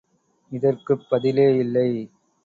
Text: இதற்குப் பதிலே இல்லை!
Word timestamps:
இதற்குப் 0.51 1.03
பதிலே 1.09 1.45
இல்லை! 1.57 1.89